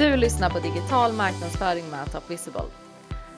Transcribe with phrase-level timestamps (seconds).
[0.00, 2.62] Du lyssnar på digital marknadsföring med Top Visible.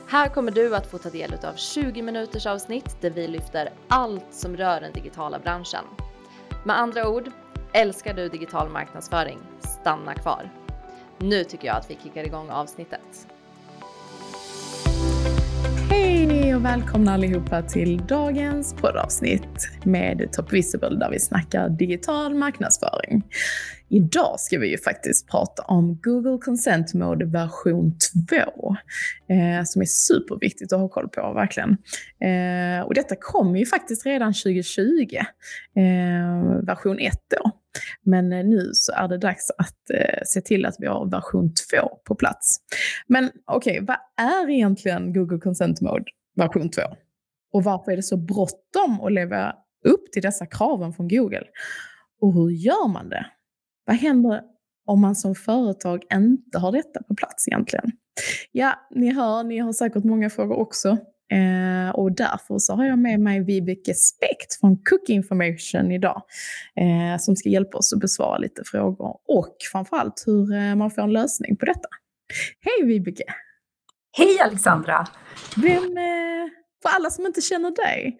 [0.06, 4.26] Här kommer du att få ta del av 20 minuters avsnitt där vi lyfter allt
[4.30, 5.84] som rör den digitala branschen.
[6.64, 7.30] Med andra ord,
[7.72, 9.38] älskar du digital marknadsföring?
[9.60, 10.50] Stanna kvar.
[11.18, 13.28] Nu tycker jag att vi kickar igång avsnittet.
[16.52, 23.22] Hej och välkomna allihopa till dagens poddavsnitt med Top Visible där vi snackar digital marknadsföring.
[23.88, 27.92] Idag ska vi ju faktiskt prata om Google Consent Mode version
[28.28, 28.36] 2,
[29.34, 31.70] eh, som är superviktigt att ha koll på, verkligen.
[32.20, 35.16] Eh, och detta kommer ju faktiskt redan 2020,
[35.76, 37.50] eh, version 1 då.
[38.04, 41.54] Men eh, nu så är det dags att eh, se till att vi har version
[41.80, 42.56] 2 på plats.
[43.06, 46.04] Men okej, okay, vad är egentligen Google Consent Mode
[46.36, 46.82] version 2?
[47.52, 49.54] Och varför är det så bråttom att leva
[49.84, 51.44] upp till dessa kraven från Google?
[52.20, 53.26] Och hur gör man det?
[53.86, 54.40] Vad händer
[54.86, 57.90] om man som företag inte har detta på plats egentligen?
[58.52, 60.98] Ja, ni hör, ni har säkert många frågor också.
[61.32, 66.22] Eh, och därför så har jag med mig Vibeke Spekt från Cook Information idag.
[66.76, 71.02] Eh, som ska hjälpa oss att besvara lite frågor och framförallt hur eh, man får
[71.02, 71.88] en lösning på detta.
[72.60, 73.24] Hej Vibeke!
[74.12, 75.06] Hej Alexandra!
[75.56, 76.48] Vem, eh,
[76.82, 78.18] för alla som inte känner dig,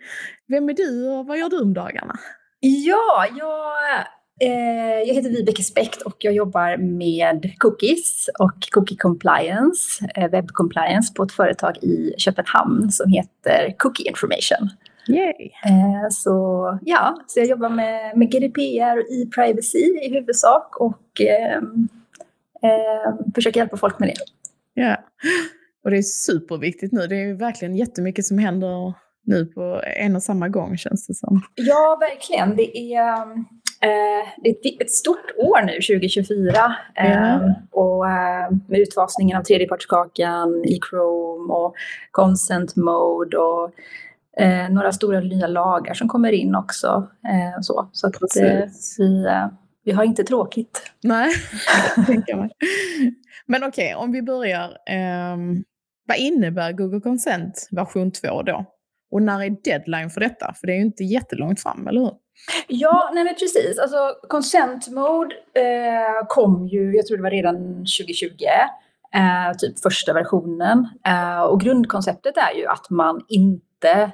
[0.49, 2.19] vem är du och vad gör du om dagarna?
[2.61, 4.07] Ja, jag
[4.41, 10.51] Eh, jag heter Vibeke Spekt och jag jobbar med cookies och cookie compliance, eh, web
[10.53, 14.69] compliance på ett företag i Köpenhamn som heter Cookie Information.
[15.09, 15.51] Yay.
[15.65, 21.57] Eh, så ja, så jag jobbar med, med GDPR och e-privacy i huvudsak och eh,
[22.63, 24.15] eh, försöker hjälpa folk med det.
[24.83, 24.97] Ja,
[25.85, 27.07] och det är superviktigt nu.
[27.07, 28.95] Det är verkligen jättemycket som händer
[29.25, 31.43] nu på en och samma gång känns det som.
[31.55, 32.57] Ja, verkligen.
[32.57, 33.27] Det är
[33.83, 36.75] Eh, det är ett stort år nu, 2024.
[36.95, 37.53] Mm.
[37.71, 41.75] och eh, med utfasningen av tredjepartskakan i Chrome och
[42.11, 43.71] Consent Mode och
[44.43, 47.09] eh, några stora nya lagar som kommer in också.
[47.61, 48.17] så så att,
[48.99, 49.27] vi,
[49.85, 50.93] vi har inte tråkigt.
[51.03, 51.33] Nej,
[52.07, 52.51] tänker man.
[53.47, 54.69] Men okej, okay, om vi börjar.
[54.87, 55.37] Eh,
[56.07, 58.65] vad innebär Google Consent version 2 då?
[59.11, 60.55] Och när är deadline för detta?
[60.61, 62.13] För det är ju inte jättelångt fram, eller hur?
[62.67, 63.79] Ja, nej men precis.
[63.79, 68.27] Alltså consent mode eh, kom ju, jag tror det var redan 2020,
[69.15, 70.89] eh, typ första versionen.
[71.07, 74.13] Eh, och grundkonceptet är ju att man inte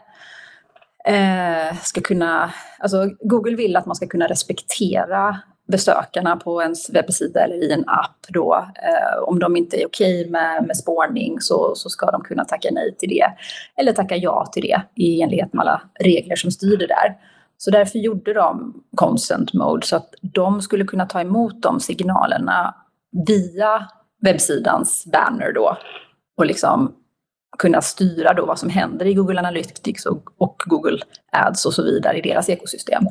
[1.05, 7.45] eh, ska kunna, alltså Google vill att man ska kunna respektera besökarna på ens webbsida
[7.45, 8.55] eller i en app då.
[8.75, 12.45] Eh, om de inte är okej okay med, med spårning så, så ska de kunna
[12.45, 13.33] tacka nej till det.
[13.77, 17.17] Eller tacka ja till det i enlighet med alla regler som styr det där.
[17.59, 22.75] Så därför gjorde de consent mode så att de skulle kunna ta emot de signalerna
[23.27, 23.89] via
[24.21, 25.77] webbsidans banner då
[26.37, 26.95] och liksom
[27.59, 30.99] kunna styra då vad som händer i Google Analytics och, och Google
[31.33, 33.03] Ads och så vidare i deras ekosystem.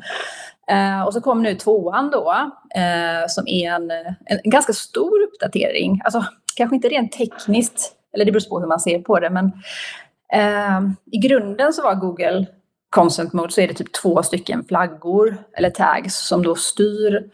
[0.70, 2.34] Eh, och så kom nu tvåan då,
[2.74, 3.90] eh, som är en,
[4.24, 6.00] en, ganska stor uppdatering.
[6.04, 6.24] Alltså
[6.56, 9.46] kanske inte rent tekniskt, eller det beror på hur man ser på det, men
[10.32, 10.80] eh,
[11.12, 12.46] i grunden så var Google
[12.90, 17.30] consent mode så är det typ två stycken flaggor eller tags som då styr.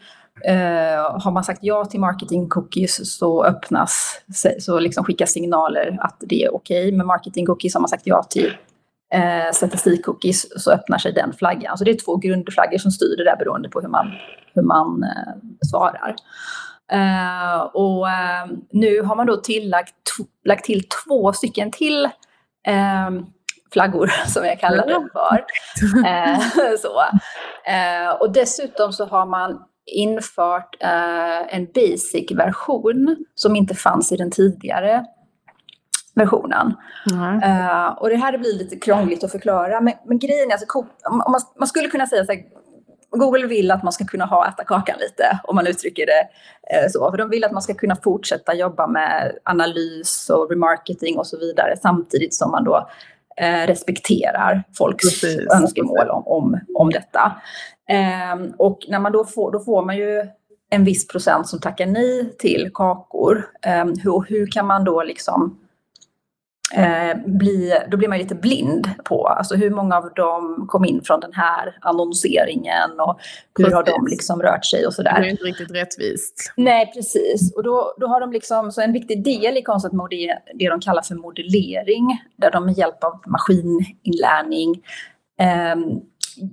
[0.49, 4.21] Uh, har man sagt ja till marketing cookies så öppnas,
[4.59, 7.73] så liksom skickas signaler att det är okej okay med marketing cookies.
[7.73, 8.53] Har man sagt ja till
[9.15, 11.77] uh, statistik cookies så öppnar sig den flaggan.
[11.77, 14.11] Så det är två grundflaggor som styr det där beroende på hur man,
[14.53, 15.33] hur man uh,
[15.69, 16.15] svarar.
[16.93, 18.07] Uh, och
[18.71, 20.11] nu har man då tillagt,
[20.45, 22.09] lagt till två stycken till
[23.75, 25.45] flaggor som jag kallar det för.
[26.07, 26.39] Eh,
[26.81, 27.01] så.
[27.71, 34.31] Eh, och dessutom så har man infört eh, en basic-version som inte fanns i den
[34.31, 35.05] tidigare
[36.15, 36.73] versionen.
[37.11, 37.35] Mm.
[37.35, 41.41] Uh, och det här blir lite krångligt att förklara, men, men grejen är alltså, man,
[41.59, 42.41] man skulle kunna säga så här,
[43.11, 46.27] Google vill att man ska kunna ha äta kakan lite, om man uttrycker det
[46.75, 47.11] eh, så.
[47.11, 51.37] För de vill att man ska kunna fortsätta jobba med analys och remarketing och så
[51.39, 52.89] vidare samtidigt som man då
[53.37, 57.35] eh, respekterar folks precis, önskemål om, om, om detta.
[57.89, 60.27] Eh, och när man då får, då får man ju
[60.69, 63.49] en viss procent som tackar nej till kakor.
[63.61, 65.59] Eh, hur, hur kan man då liksom
[66.75, 71.01] eh, bli, då blir man lite blind på alltså hur många av dem kom in
[71.03, 73.19] från den här annonseringen och
[73.57, 73.73] hur precis.
[73.75, 75.21] har de liksom rört sig och sådär.
[75.21, 76.53] Det är inte riktigt rättvist.
[76.57, 77.53] Nej, precis.
[77.55, 80.69] Och då, då har de liksom, så en viktig del i Concept Mode är det
[80.69, 84.83] de kallar för modellering, där de med hjälp av maskininlärning
[85.39, 85.75] eh,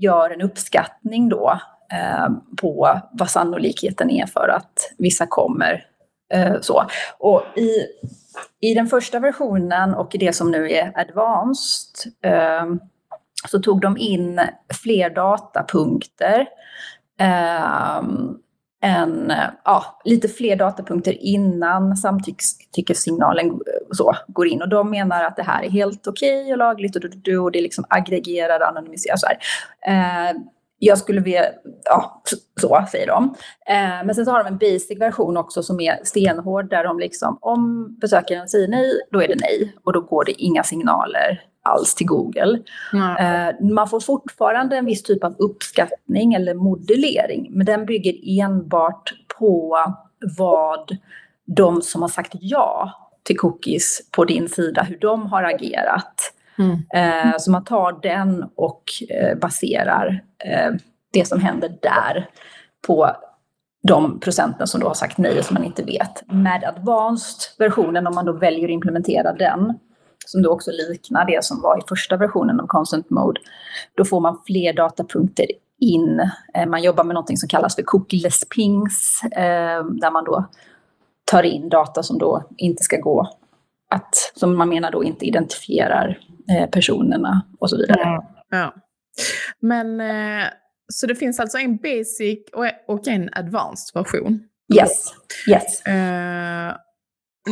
[0.01, 1.61] gör en uppskattning då
[1.93, 2.29] eh,
[2.61, 5.87] på vad sannolikheten är för att vissa kommer
[6.33, 6.87] Eh, så.
[7.19, 7.87] Och i,
[8.61, 12.67] i den första versionen och i det som nu är advanced eh,
[13.49, 14.41] så tog de in
[14.83, 16.47] fler datapunkter.
[17.21, 18.03] Eh,
[18.85, 19.33] en,
[19.65, 24.63] ja, lite fler datapunkter innan samtyckessignalen så, går in.
[24.63, 27.05] Och de menar att det här är helt okej okay och lagligt och,
[27.45, 29.21] och, det är liksom aggregerad anonymiserat.
[29.21, 29.27] Så
[29.87, 30.33] eh,
[30.85, 31.45] jag skulle vilja,
[31.85, 32.23] ja,
[32.61, 33.25] så säger de.
[33.67, 36.99] Eh, men sen så har de en basic version också som är stenhård där de
[36.99, 41.41] liksom, om besökaren säger nej, då är det nej och då går det inga signaler
[41.63, 42.59] alls till Google.
[42.93, 43.17] Mm.
[43.17, 49.13] Eh, man får fortfarande en viss typ av uppskattning eller modellering, men den bygger enbart
[49.39, 49.77] på
[50.39, 50.97] vad
[51.47, 52.93] de som har sagt ja
[53.23, 56.33] till cookies på din sida, hur de har agerat.
[56.59, 56.83] Mm.
[56.95, 60.73] Eh, så man tar den och eh, baserar eh,
[61.13, 62.29] det som händer där
[62.87, 63.17] på
[63.89, 66.23] de procenten som då har sagt nej och som man inte vet.
[66.27, 69.79] Med advanced-versionen, om man då väljer att implementera den,
[70.27, 73.41] som då också liknar det som var i första versionen av Consent Mode,
[73.95, 75.47] då får man fler datapunkter
[75.81, 76.31] in.
[76.55, 80.45] Eh, man jobbar med något som kallas för cookieless pings, eh, där man då
[81.25, 83.29] tar in data som då inte ska gå
[83.93, 86.19] att, som man menar då inte identifierar
[86.51, 88.01] eh, personerna och så vidare.
[88.01, 88.75] Ja, ja.
[89.61, 90.47] Men eh,
[90.93, 92.39] så det finns alltså en basic
[92.87, 94.41] och en advanced version?
[94.75, 95.15] Yes.
[95.49, 95.87] yes.
[95.87, 96.77] Eh,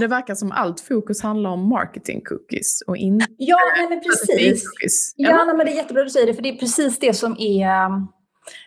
[0.00, 4.70] det verkar som allt fokus handlar om marketing cookies och inte Ja, nej, men precis.
[4.70, 6.98] Cookies, ja, nej, men det är jättebra att du säger det, för det är precis
[6.98, 8.08] det som är um,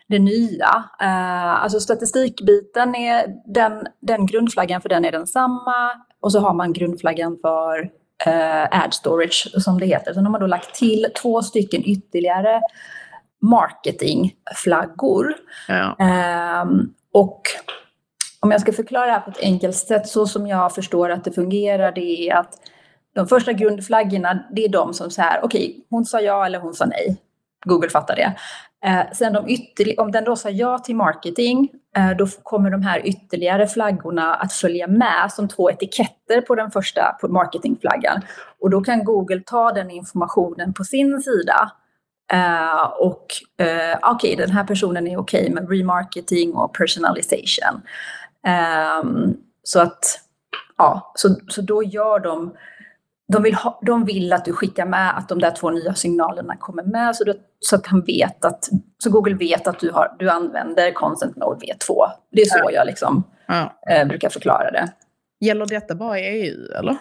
[0.08, 0.84] det nya.
[1.02, 5.90] Uh, alltså statistikbiten är den, den grundflaggan för den är densamma.
[6.24, 7.80] Och så har man grundflaggan för
[8.26, 10.12] uh, ad storage som det heter.
[10.12, 12.60] Sen har man då lagt till två stycken ytterligare
[13.42, 15.34] marketingflaggor.
[15.68, 15.96] Ja.
[16.62, 17.40] Um, och
[18.40, 21.24] om jag ska förklara det här på ett enkelt sätt, så som jag förstår att
[21.24, 22.54] det fungerar, det är att
[23.14, 26.74] de första grundflaggorna, det är de som säger okej, okay, hon sa ja eller hon
[26.74, 27.16] sa nej.
[27.66, 28.34] Google fattar det.
[28.84, 33.06] Eh, sen de om den då sa ja till marketing, eh, då kommer de här
[33.06, 38.20] ytterligare flaggorna att följa med som två etiketter på den första på marketingflaggan.
[38.60, 41.72] Och då kan Google ta den informationen på sin sida
[42.32, 43.26] Uh, och
[43.62, 47.82] uh, okej, okay, den här personen är okej okay med remarketing och personalization.
[49.02, 50.20] Um, så att,
[50.76, 52.54] ja, så, så då gör de
[53.32, 56.56] de vill, ha, de vill att du skickar med att de där två nya signalerna
[56.56, 58.68] kommer med så, det, så att han vet att,
[58.98, 62.10] så Google vet att du, har, du använder Consent Mode V2.
[62.32, 62.70] Det är så ja.
[62.70, 63.80] jag liksom, ja.
[63.90, 64.92] eh, brukar förklara det.
[65.40, 66.96] Gäller detta bara i EU eller?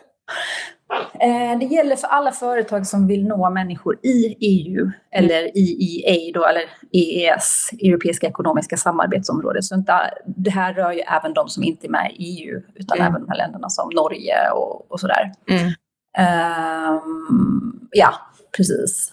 [1.20, 4.94] Eh, det gäller för alla företag som vill nå människor i EU mm.
[5.12, 9.64] eller i EEA då, eller EES, Europeiska ekonomiska samarbetsområdet.
[9.64, 9.94] Så inte,
[10.26, 13.08] det här rör ju även de som inte är med i EU, utan mm.
[13.08, 15.32] även de här länderna som Norge och, och sådär.
[15.50, 15.72] Mm.
[16.18, 18.14] Um, ja,
[18.58, 19.12] precis.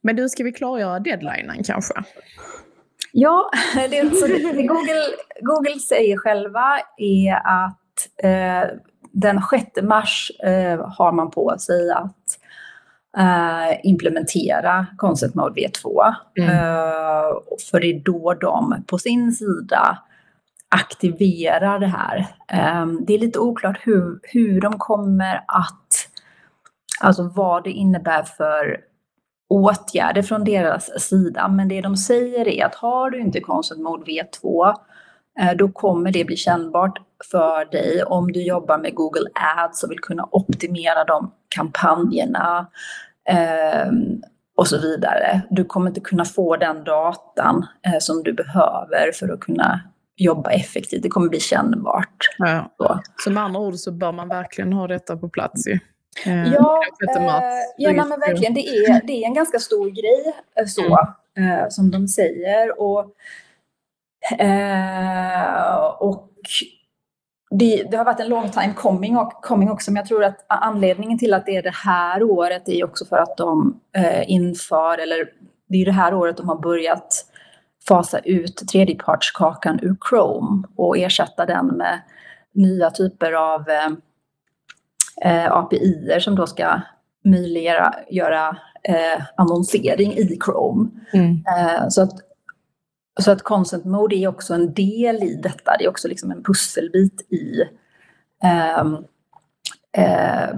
[0.00, 1.94] Men du, ska vi klargöra deadlinen kanske?
[3.12, 5.02] Ja, det, så det, Google,
[5.40, 8.76] Google säger själva är att eh,
[9.12, 12.38] den 6 mars eh, har man på sig att
[13.18, 16.14] eh, implementera Concept Mode V2.
[16.38, 16.50] Mm.
[16.50, 17.32] Eh,
[17.70, 19.98] för det är då de på sin sida
[20.70, 22.26] aktiverar det här.
[22.48, 26.08] Ehm, det är lite oklart hur, hur de kommer att,
[27.00, 28.80] alltså vad det innebär för
[29.48, 31.48] åtgärder från deras sida.
[31.48, 34.74] Men det de säger är att har du inte Consent Mode V2
[35.40, 36.98] eh, då kommer det bli kännbart
[37.30, 42.66] för dig om du jobbar med Google Ads och vill kunna optimera de kampanjerna
[43.28, 44.22] ehm,
[44.56, 45.40] och så vidare.
[45.50, 49.80] Du kommer inte kunna få den datan eh, som du behöver för att kunna
[50.20, 51.02] jobba effektivt.
[51.02, 52.16] Det kommer bli kännbart.
[52.38, 52.74] Ja.
[52.76, 53.00] Så.
[53.24, 55.78] så med andra ord så bör man verkligen ha detta på plats ju.
[56.26, 57.26] Eh, ja, eh,
[57.76, 58.54] ja men verkligen.
[58.54, 60.98] Det är, det är en ganska stor grej eh, så,
[61.36, 61.58] mm.
[61.58, 62.80] eh, som de säger.
[62.80, 63.14] Och,
[64.38, 66.30] eh, och
[67.50, 70.44] det, det, har varit en long time coming, och, coming också, men jag tror att
[70.48, 74.98] anledningen till att det är det här året är också för att de eh, inför,
[74.98, 75.28] eller
[75.68, 77.26] det är det här året de har börjat
[77.88, 82.00] fasa ut tredjepartskakan ur Chrome och ersätta den med
[82.52, 83.64] nya typer av
[85.24, 86.80] eh, API som då ska
[87.24, 90.88] möjliggöra göra, eh, annonsering i Chrome.
[91.12, 91.30] Mm.
[91.30, 92.14] Eh, så, att,
[93.20, 95.76] så att Consent Mode är också en del i detta.
[95.78, 97.62] Det är också liksom en pusselbit i,
[98.42, 98.96] ehm,
[99.96, 100.50] eh,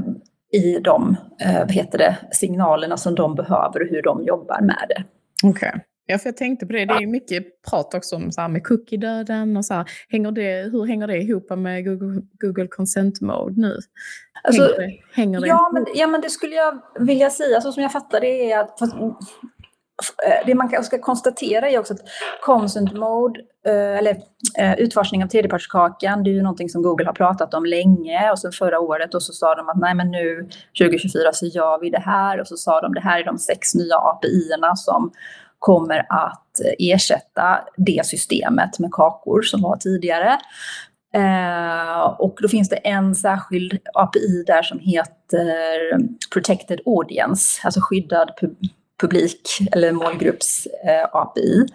[0.53, 4.87] i de eh, vad heter det, signalerna som de behöver och hur de jobbar med
[4.89, 5.05] det.
[5.49, 5.73] Okay.
[6.07, 6.85] Ja, för jag tänkte på det.
[6.85, 9.85] Det är mycket prat också om så här med cookie-döden och så här.
[10.09, 13.79] Hänger det, hur hänger det ihop med Google, Google Consent Mode nu?
[14.45, 17.61] Alltså, hänger det, hänger det ja, men, ja, men det skulle jag vilja säga.
[17.61, 18.89] Så som jag fattar det är att eh,
[20.47, 22.01] det man ska konstatera är också att
[22.45, 24.17] consent mode, eh, eller
[24.59, 28.39] eh, utforskning av tredjepartskakan, det är ju någonting som Google har pratat om länge och
[28.39, 31.91] sen förra året och så sa de att nej men nu 2024 så gör vi
[31.91, 35.13] det här och så sa de det här är de sex nya API-erna som
[35.63, 40.39] kommer att ersätta det systemet med kakor som var tidigare.
[41.15, 45.47] Eh, och då finns det en särskild API där som heter
[46.33, 48.57] Protected Audience, alltså skyddad pub
[49.01, 51.67] publik eller målgrupps eh, API.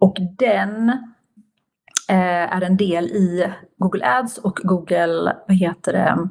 [0.00, 0.88] Och den
[2.08, 6.28] eh, är en del i Google Ads och Google, vad heter det,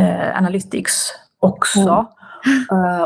[0.00, 1.80] eh, Analytics också.
[1.80, 2.04] Mm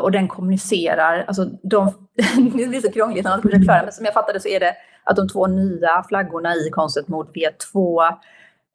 [0.02, 1.92] och den kommunicerar, alltså de,
[2.58, 4.74] det blir så krångligt när man ska förklara, men som jag fattade så är det
[5.04, 8.00] att de två nya flaggorna i Concept Mode V2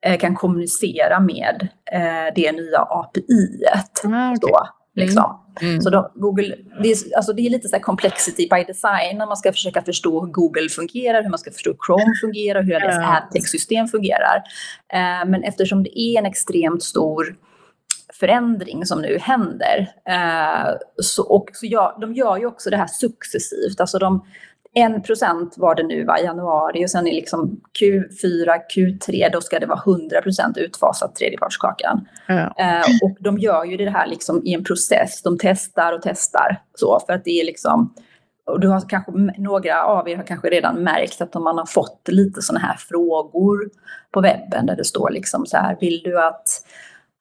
[0.05, 4.01] eh, kan kommunicera med eh, det nya API-et.
[4.05, 4.69] Ah, okay.
[4.95, 5.39] Liksom.
[5.61, 5.71] Mm.
[5.71, 5.81] Mm.
[5.81, 9.37] Så då, Google, det, är, alltså det är lite så complexity by design när man
[9.37, 12.95] ska försöka förstå hur Google fungerar, hur man ska förstå hur Chrome fungerar, hur deras
[12.95, 13.09] mm.
[13.09, 14.43] adtech-system fungerar.
[14.93, 17.35] Eh, men eftersom det är en extremt stor
[18.19, 19.89] förändring som nu händer.
[20.09, 23.79] Eh, så, och så gör, de gör ju också det här successivt.
[23.79, 24.25] Alltså de,
[24.75, 29.59] 1 procent var det nu i januari och sen i liksom Q4, Q3 då ska
[29.59, 32.07] det vara 100 procent utfasat tredjepartskakan.
[32.27, 32.55] Ja.
[32.57, 35.21] Eh, och de gör ju det här liksom i en process.
[35.21, 37.93] De testar och testar så för att det är liksom
[38.45, 42.07] och du har kanske, några av er har kanske redan märkt att man har fått
[42.07, 43.69] lite sådana här frågor
[44.11, 46.47] på webben där det står liksom så här, vill du att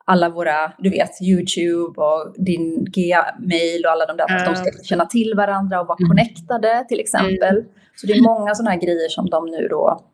[0.04, 4.42] alla våra, du vet, YouTube och din Gmail och alla de där, mm.
[4.42, 6.09] att de ska känna till varandra och vara mm.
[6.09, 7.56] connectade till exempel.
[7.56, 7.68] Mm.
[7.97, 10.04] Så det är många sådana här grejer som de nu då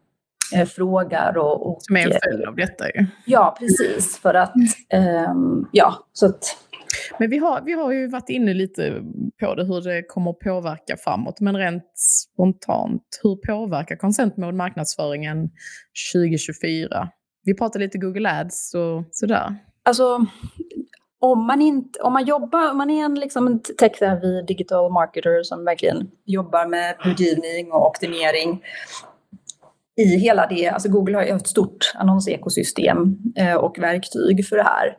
[0.54, 1.76] eh, frågar och, och...
[1.80, 3.07] Som är en följd av detta ju.
[3.25, 4.18] Ja, precis.
[4.18, 4.54] För att,
[4.92, 5.33] eh,
[5.73, 6.45] ja, så att...
[7.18, 9.02] Men vi har, vi har ju varit inne lite
[9.40, 11.40] på det, hur det kommer att påverka framåt.
[11.40, 15.50] Men rent spontant, hur påverkar consent mode marknadsföringen
[16.14, 17.09] 2024?
[17.45, 19.57] Vi pratade lite Google Ads och sådär
[19.88, 20.26] alltså,
[21.21, 25.42] om man, inte, om man jobbar, om man är en, liksom en tech-savvy digital marketer
[25.42, 28.62] som verkligen jobbar med budgivning och optimering
[29.97, 34.62] i hela det, alltså Google har ju ett stort annonsekosystem eh, och verktyg för det
[34.62, 34.97] här.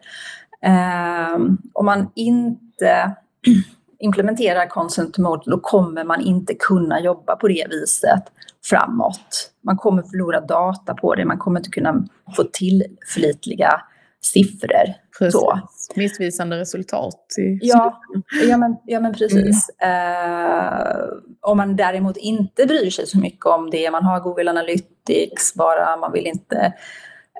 [0.61, 1.39] Eh,
[1.73, 3.15] om man inte
[3.99, 8.23] implementerar consent mode, då kommer man inte kunna jobba på det viset
[8.65, 9.51] framåt.
[9.61, 12.05] Man kommer förlora data på det, man kommer inte kunna
[12.35, 13.81] få tillförlitliga
[14.21, 14.93] siffror.
[15.19, 15.41] Precis.
[15.41, 15.59] Så.
[15.95, 17.25] Missvisande resultat.
[17.37, 18.01] I ja,
[18.49, 19.69] ja, men, ja, men precis.
[19.77, 19.91] Mm.
[19.91, 21.05] Uh,
[21.41, 25.97] om man däremot inte bryr sig så mycket om det, man har Google Analytics bara,
[25.97, 26.73] man vill inte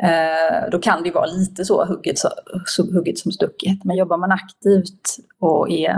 [0.04, 2.20] uh, då kan det vara lite så hugget,
[2.66, 3.84] så hugget som stucket.
[3.84, 5.98] Men jobbar man aktivt och är,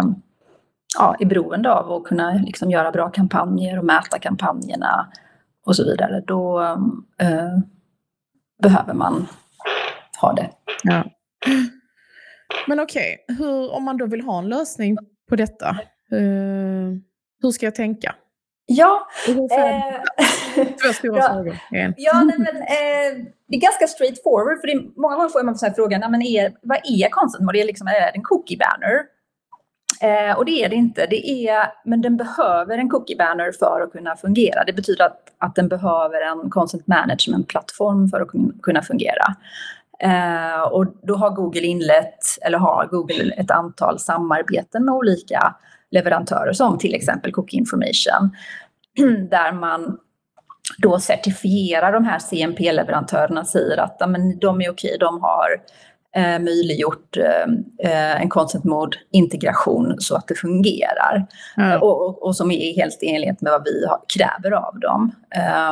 [0.98, 5.12] ja, är beroende av att kunna liksom göra bra kampanjer och mäta kampanjerna
[5.66, 6.62] och så vidare, då
[7.22, 7.60] uh,
[8.62, 9.28] behöver man
[10.22, 10.50] ha det.
[10.84, 11.04] Ja.
[12.68, 14.98] Men okej, okay, om man då vill ha en lösning
[15.30, 15.70] på detta,
[16.14, 16.98] uh,
[17.42, 18.16] hur ska jag tänka?
[18.66, 19.08] Ja.
[19.28, 19.34] Eh,
[20.84, 21.58] Två stora ja, frågor.
[21.98, 24.62] Ja, nej, men, eh, det är ganska straight forward.
[24.62, 27.68] För det, många gånger får man så här frågan, men är, vad är content model?
[27.68, 29.02] Liksom, är det en cookie banner?
[30.02, 31.06] Eh, och det är det inte.
[31.06, 34.64] Det är, men den behöver en cookie banner för att kunna fungera.
[34.64, 39.26] Det betyder att, att den behöver en content management-plattform för att kunna fungera.
[40.04, 45.56] Eh, och då har Google inlett, eller har Google ett antal samarbeten med olika
[45.92, 48.36] leverantörer som till exempel Cookie Information.
[49.30, 49.98] Där man
[50.78, 55.48] då certifierar de här CMP-leverantörerna, säger att men de är okej, de har
[56.16, 57.18] eh, möjliggjort
[57.84, 61.28] eh, en consent mode integration så att det fungerar.
[61.58, 61.82] Mm.
[61.82, 65.16] Och, och, och, som är helt i enlighet med vad vi har, kräver av dem.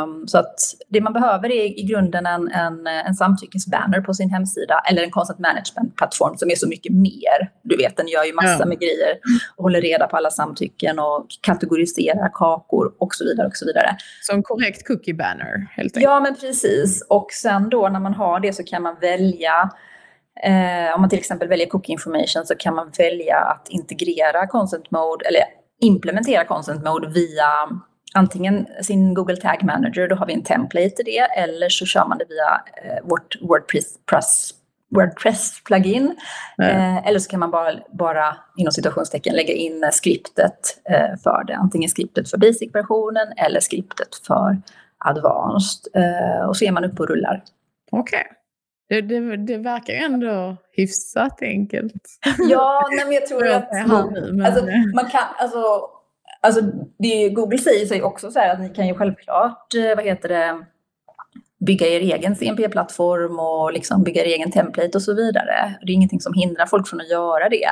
[0.03, 0.55] Um, så att
[0.89, 5.11] det man behöver är i grunden en, en, en samtyckesbanner på sin hemsida eller en
[5.11, 7.51] consent management-plattform som är så mycket mer.
[7.63, 8.69] Du vet, den gör ju massa mm.
[8.69, 9.17] med grejer
[9.55, 13.47] och håller reda på alla samtycken och kategoriserar kakor och så vidare.
[13.47, 13.97] och Så vidare.
[14.21, 16.03] Så en korrekt cookie banner helt enkelt?
[16.03, 17.05] Ja, men precis.
[17.09, 19.69] Och sen då när man har det så kan man välja
[20.43, 24.91] Eh, om man till exempel väljer Cookie Information så kan man välja att integrera Consent
[24.91, 25.43] Mode eller
[25.81, 27.47] implementera Consent Mode via
[28.13, 32.07] antingen sin Google Tag Manager, då har vi en template i det, eller så kör
[32.07, 34.53] man det via eh, vårt Wordpress
[34.95, 36.15] Wordpress-plugin.
[36.61, 41.55] Eh, eller så kan man bara, bara inom situationstecken lägga in skriptet eh, för det.
[41.55, 44.61] Antingen skriptet för basic-versionen eller skriptet för
[44.97, 45.93] advanced.
[45.95, 47.43] Eh, och så är man uppe och rullar.
[47.91, 48.19] Okej.
[48.19, 48.38] Okay.
[48.89, 52.03] Det, det, det, verkar ju ändå hyfsat enkelt.
[52.49, 54.65] Ja, nej, men jag tror att man, alltså,
[54.95, 55.89] man kan, alltså,
[56.41, 56.61] alltså
[56.99, 60.29] det, Google säger sig också så här att ni kan ju självklart, eh, vad heter
[60.29, 60.65] det,
[61.65, 65.75] bygga er egen CMP-plattform och liksom bygga er egen template och så vidare.
[65.81, 67.69] Det är ingenting som hindrar folk från att göra det.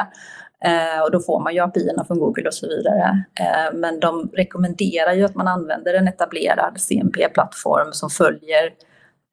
[0.65, 3.24] Eh, och då får man ju API-erna från Google och så vidare.
[3.39, 8.74] Eh, men de rekommenderar ju att man använder en etablerad CMP-plattform som följer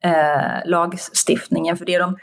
[0.03, 1.77] eh, lagstiftningen.
[1.77, 2.17] För det är, de,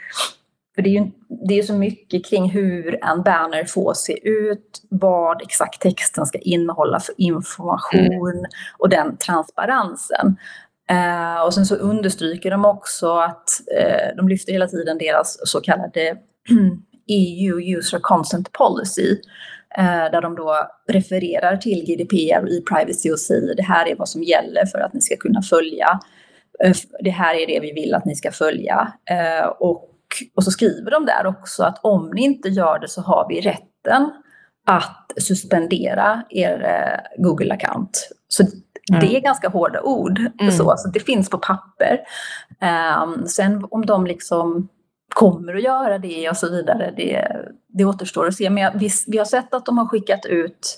[0.75, 1.11] för det är ju
[1.47, 6.37] det är så mycket kring hur en banner får se ut, vad exakt texten ska
[6.37, 8.45] innehålla för information mm.
[8.77, 10.37] och den transparensen.
[10.89, 15.61] Eh, och sen så understryker de också att eh, de lyfter hela tiden deras så
[15.61, 16.17] kallade
[17.07, 19.17] EU User Consent Policy
[19.77, 20.55] eh, där de då
[20.87, 24.93] refererar till GDPR i privacy och säger det här är vad som gäller för att
[24.93, 25.99] ni ska kunna följa.
[26.63, 28.93] Eh, det här är det vi vill att ni ska följa.
[29.09, 29.89] Eh, och,
[30.35, 33.41] och så skriver de där också att om ni inte gör det så har vi
[33.41, 34.11] rätten
[34.67, 36.67] att suspendera er
[37.17, 37.89] Google-account.
[38.27, 38.43] Så
[38.91, 39.01] Mm.
[39.01, 40.19] Det är ganska hårda ord.
[40.39, 40.51] Mm.
[40.51, 41.99] Så, så det finns på papper.
[43.03, 44.69] Um, sen om de liksom
[45.15, 47.27] kommer att göra det och så vidare, det,
[47.67, 48.49] det återstår att se.
[48.49, 50.77] Men vi, vi har sett att de har skickat ut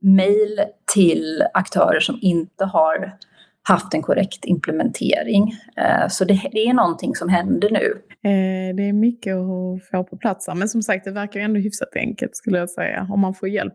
[0.00, 0.60] mejl
[0.94, 3.16] till aktörer som inte har
[3.62, 5.42] haft en korrekt implementering.
[5.78, 8.02] Uh, så det, det, är någonting som händer nu.
[8.24, 11.96] Eh, det är mycket att få på plats men som sagt det verkar ändå hyfsat
[11.96, 13.74] enkelt skulle jag säga, om man får hjälp.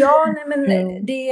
[0.00, 1.30] ja, nej, men det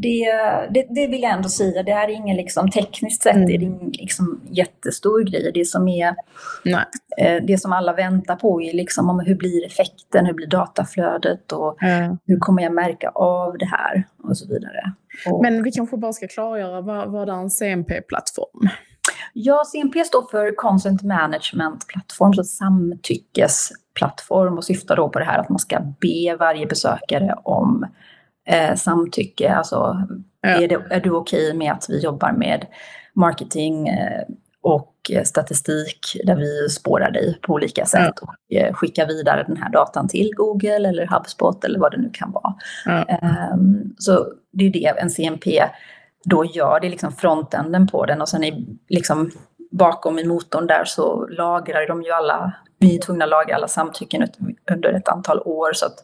[0.00, 0.32] det,
[0.70, 3.50] det, det, vill jag ändå säga, det är ingen liksom, tekniskt sett mm.
[3.50, 5.50] är det ingen liksom, jättestor grej.
[5.54, 6.14] Det som, är,
[7.18, 11.52] eh, det som alla väntar på är liksom, om hur blir effekten, hur blir dataflödet
[11.52, 12.18] och mm.
[12.26, 14.92] hur kommer jag märka av det här och så vidare.
[15.30, 18.68] Och, Men vi kanske bara ska klargöra, vad, vad är en CMP-plattform?
[19.32, 25.38] Ja, CMP står för Consent Management Plattform, så samtyckesplattform och syftar då på det här
[25.38, 27.86] att man ska be varje besökare om
[28.48, 29.54] eh, samtycke.
[29.54, 30.06] Alltså,
[30.40, 30.48] ja.
[30.48, 32.66] är, det, är du okej okay med att vi jobbar med
[33.14, 34.22] marketing eh,
[34.62, 38.28] och statistik där vi spårar dig på olika sätt ja.
[38.28, 42.10] och eh, skickar vidare den här datan till Google eller HubSpot eller vad det nu
[42.12, 42.54] kan vara.
[42.84, 43.18] Ja.
[43.52, 45.62] Um, så det är det en CMP
[46.24, 49.30] då gör, det är liksom frontänden på den och sen är liksom
[49.70, 53.68] bakom i motorn där så lagrar de ju alla, vi är tvungna att laga alla
[53.68, 54.28] samtycken
[54.70, 56.02] under ett antal år så att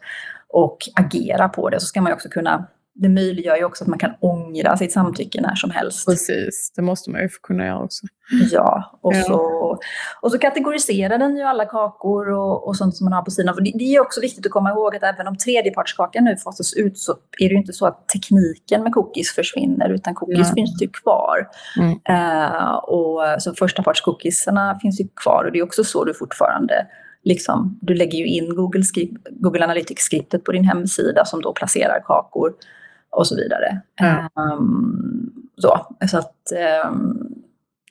[0.48, 1.80] och agera på det.
[1.80, 4.92] Så ska man ju också kunna det möjliggör ju också att man kan ångra sitt
[4.92, 6.07] samtycke när som helst.
[6.07, 8.07] Precis, det måste man ju få kunna göra också.
[8.52, 9.22] Ja, och, ja.
[9.22, 9.78] Så,
[10.20, 13.54] och så kategoriserar den ju alla kakor och, och sånt som man har på sidan.
[13.54, 16.74] För det, det är också viktigt att komma ihåg att även om tredjepartskakan nu fasas
[16.74, 20.54] ut så är det ju inte så att tekniken med cookies försvinner utan cookies ja.
[20.54, 21.48] finns ju kvar.
[21.78, 21.90] Mm.
[21.90, 26.87] Uh, och så första partscookiesarna finns ju kvar och det är också så du fortfarande
[27.24, 28.83] liksom, du lägger ju in Google,
[29.30, 32.52] Google Analytics-skriptet på din hemsida som då placerar kakor
[33.16, 33.81] och så vidare.
[34.00, 34.24] Mm.
[34.35, 36.53] Um, så, så att
[36.87, 37.35] um,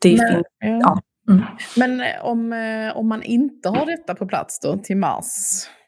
[0.01, 0.47] det Men, finns...
[0.59, 1.01] Ja.
[1.29, 1.43] Mm.
[1.77, 5.25] Men eh, om, eh, om man inte har detta på plats då till mars,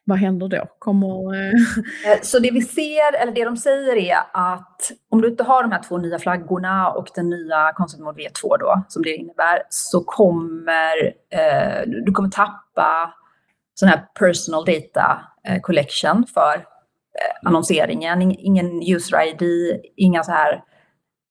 [0.04, 0.66] vad händer då?
[0.80, 1.36] Kommer...
[1.36, 5.64] Eh, så det vi ser, eller det de säger är att om du inte har
[5.64, 9.62] de här två nya flaggorna och den nya Concept Mode V2 då, som det innebär,
[9.70, 13.14] så kommer eh, du kommer tappa
[13.74, 15.22] sån här personal data
[15.62, 16.66] collection för
[17.44, 18.22] annonseringen.
[18.22, 19.42] Ingen user ID,
[19.96, 20.64] inga så här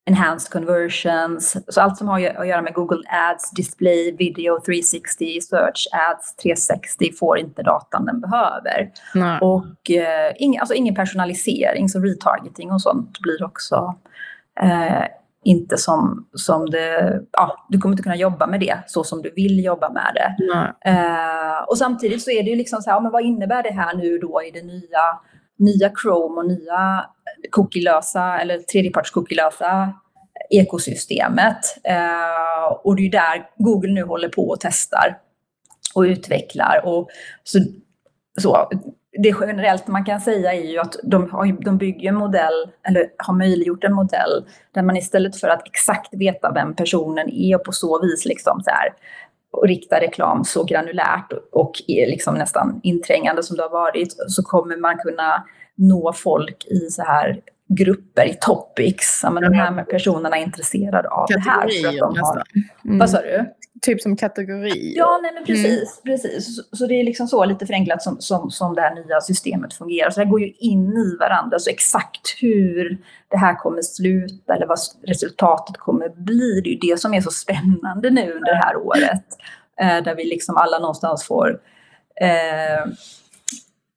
[0.07, 1.57] enhanced conversions.
[1.69, 7.13] Så allt som har att göra med Google Ads, display, video 360, search ads 360
[7.19, 8.91] får inte datan den behöver.
[9.15, 9.39] Nej.
[9.41, 13.95] Och eh, ing, alltså ingen personalisering, så retargeting och sånt blir också
[14.61, 15.05] eh,
[15.45, 19.31] inte som, som det, ja, du kommer inte kunna jobba med det så som du
[19.31, 20.45] vill jobba med det.
[20.91, 23.97] Uh, och samtidigt så är det ju liksom så här, men vad innebär det här
[23.97, 25.19] nu då i det nya,
[25.59, 27.07] nya Chrome och nya
[27.45, 29.93] eh, cookielösa eller tredjeparts-cookielösa
[30.51, 31.79] ekosystemet.
[31.85, 35.19] Eh, och det är ju där Google nu håller på och testar
[35.95, 36.81] och utvecklar.
[36.85, 37.09] Och
[37.45, 37.59] så,
[38.41, 38.69] så
[39.23, 43.07] det generellt man kan säga är ju att de, har, de bygger en modell, eller
[43.19, 47.65] har möjliggjort en modell, där man istället för att exakt veta vem personen är och
[47.65, 48.89] på så vis liksom så här,
[49.55, 54.77] och rikta reklam så granulärt och liksom nästan inträngande som det har varit, så kommer
[54.77, 59.21] man kunna nå folk i så här grupper, i topics.
[59.23, 61.69] Ja, men de här personerna är intresserade av det här.
[61.83, 62.43] För att de har,
[62.85, 62.99] mm.
[62.99, 63.45] Vad sa du?
[63.83, 64.95] Typ som kategori?
[64.97, 66.01] Ja, nej men precis.
[66.05, 66.17] Mm.
[66.17, 66.57] precis.
[66.57, 69.75] Så, så, det är liksom så lite förenklat som, som, som det här nya systemet
[69.75, 70.11] fungerar.
[70.11, 71.59] Så det här går ju in i varandra.
[71.59, 76.93] Så exakt hur det här kommer sluta eller vad resultatet kommer bli, det är ju
[76.93, 79.25] det som är så spännande nu under det här året.
[79.81, 81.61] Eh, där vi liksom alla någonstans får
[82.21, 82.93] eh,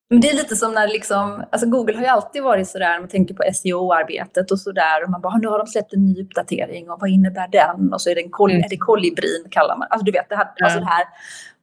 [0.10, 3.10] men det är lite som när liksom, alltså Google har ju alltid varit sådär, man
[3.10, 6.90] tänker på SEO-arbetet och sådär, och man bara, nu har de släppt en ny uppdatering
[6.90, 7.94] och vad innebär den?
[7.94, 8.64] Och så är det, en kol mm.
[8.64, 10.66] är det kolibrin kallar man, alltså du vet det här, ja.
[10.66, 11.06] alltså det här.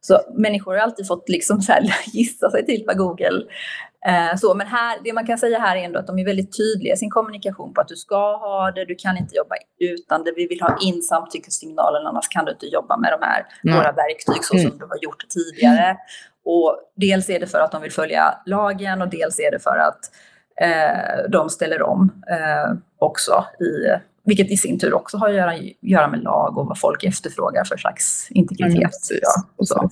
[0.00, 3.42] Så människor har alltid fått liksom så här, gissa sig till vad Google
[4.36, 6.94] så, men här, det man kan säga här är ändå att de är väldigt tydliga
[6.94, 10.32] i sin kommunikation på att du ska ha det, du kan inte jobba utan det,
[10.36, 13.76] vi vill ha in samtyckessignalen, annars kan du inte jobba med de här, mm.
[13.76, 14.78] våra verktyg så som mm.
[14.78, 15.96] du har gjort tidigare.
[16.44, 19.78] Och dels är det för att de vill följa lagen och dels är det för
[19.78, 20.00] att
[20.60, 25.54] eh, de ställer om eh, också, i, vilket i sin tur också har att göra,
[25.80, 29.10] göra med lag och vad folk efterfrågar för slags integritet.
[29.10, 29.88] Mm, ja, så.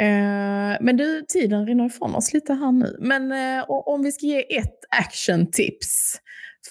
[0.00, 2.96] Eh, men du, tiden rinner ifrån oss lite här nu.
[3.00, 6.20] Men eh, om vi ska ge ett actiontips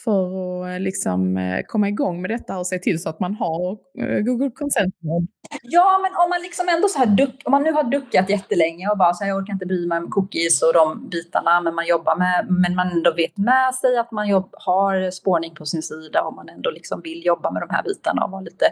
[0.03, 3.35] för att eh, liksom eh, komma igång med detta och se till så att man
[3.35, 5.27] har eh, Google Consent Mode?
[5.61, 8.89] Ja, men om man liksom ändå så här duck, om man nu har duckat jättelänge
[8.89, 11.75] och bara så här, jag orkar inte bry mig om cookies och de bitarna, men
[11.75, 15.65] man jobbar med, men man ändå vet med sig att man jobb, har spårning på
[15.65, 18.65] sin sida och man ändå liksom vill jobba med de här bitarna och vara lite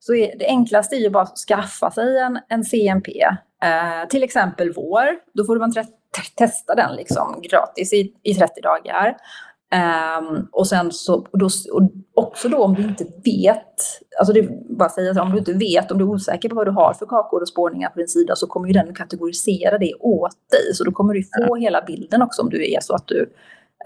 [0.00, 3.12] så är, det enklaste är ju bara att skaffa sig en, en CMP,
[3.64, 5.06] eh, till exempel vår.
[5.34, 5.72] Då får man
[6.36, 9.16] testa den liksom gratis i, i 30 dagar.
[9.74, 13.74] Um, och sen så, och då, och också då om du inte vet,
[14.18, 16.66] alltså det bara säga så, om du inte vet, om du är osäker på vad
[16.66, 19.94] du har för kakor och spårningar på din sida så kommer ju den kategorisera det
[19.94, 20.74] åt dig.
[20.74, 23.30] Så då kommer du få hela bilden också om du är så att du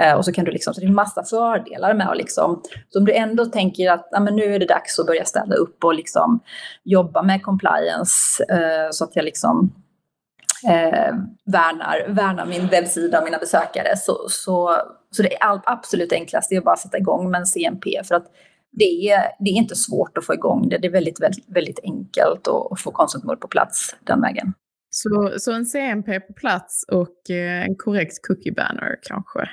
[0.00, 2.62] Eh, och så kan du liksom, så det är en massa fördelar med att liksom,
[2.88, 5.54] så om du ändå tänker att ja, men nu är det dags att börja ställa
[5.54, 6.40] upp och liksom
[6.84, 9.72] jobba med compliance eh, så att jag liksom
[10.68, 13.96] eh, värnar, värnar min webbsida och mina besökare.
[13.96, 14.76] Så, så,
[15.10, 18.04] så det är all, absolut enklast är att bara sätta igång med en CMP.
[18.04, 18.26] För att
[18.72, 20.78] det är, det är inte svårt att få igång det.
[20.78, 24.52] Det är väldigt, väldigt, väldigt enkelt att, få konsumentmål på plats den vägen.
[24.90, 29.48] Så, så en CMP på plats och eh, en korrekt cookie banner kanske?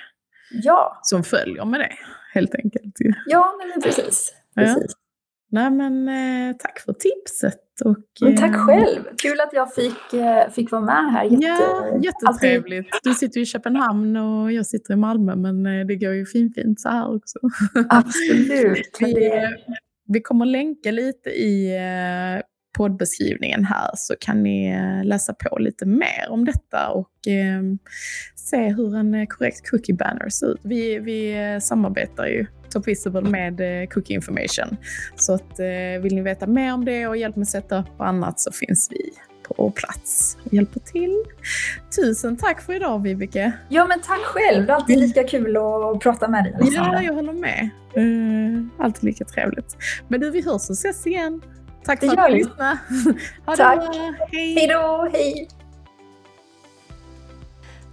[0.51, 0.99] Ja.
[1.03, 1.93] Som följer med det,
[2.33, 2.95] helt enkelt.
[3.25, 4.33] Ja, men precis.
[4.55, 4.85] precis.
[4.87, 5.07] Ja.
[5.49, 7.81] Nej, men eh, tack för tipset.
[7.85, 9.03] Och, men tack eh, själv.
[9.17, 11.23] Kul att jag fick, eh, fick vara med här.
[11.23, 12.93] Jätte, ja, jättetrevligt.
[12.93, 13.11] Alltid.
[13.11, 16.79] Du sitter i Köpenhamn och jag sitter i Malmö, men eh, det går ju fint
[16.79, 17.39] så här också.
[17.89, 18.97] Absolut.
[18.99, 19.31] vi,
[20.07, 22.43] vi kommer länka lite i eh,
[22.77, 27.61] poddbeskrivningen här så kan ni eh, läsa på lite mer om detta och eh,
[28.35, 30.59] se hur en korrekt cookie banner ser ut.
[30.63, 34.77] Vi, vi samarbetar ju Top Visible med Cookie Information.
[35.15, 35.59] Så att,
[36.01, 39.11] vill ni veta mer om det och hjälp med setup och annat så finns vi
[39.47, 41.23] på plats och hjälper till.
[41.95, 43.51] Tusen tack för idag Vibeke!
[43.69, 44.65] Ja men tack själv!
[44.65, 46.55] Det är alltid lika kul att prata med dig.
[46.61, 47.69] Ja, jag håller med.
[47.97, 49.77] Uh, alltid lika trevligt.
[50.07, 51.41] Men du, vi hörs och ses igen.
[51.87, 52.77] Tack för att du lyssnade.
[53.45, 53.81] Ha Tack.
[53.81, 54.27] det bra.
[54.31, 54.55] Hej.
[54.55, 55.09] Hej då.
[55.13, 55.47] Hej.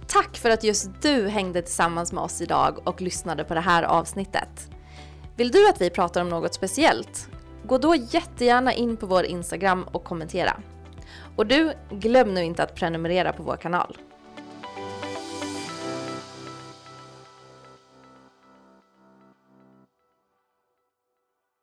[0.07, 3.83] Tack för att just du hängde tillsammans med oss idag och lyssnade på det här
[3.83, 4.69] avsnittet.
[5.35, 7.29] Vill du att vi pratar om något speciellt?
[7.63, 10.57] Gå då jättegärna in på vår Instagram och kommentera.
[11.35, 13.97] Och du, glöm nu inte att prenumerera på vår kanal.